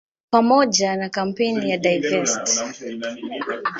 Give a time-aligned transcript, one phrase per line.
[0.31, 2.61] Pamoja na kampeni ya "Divest!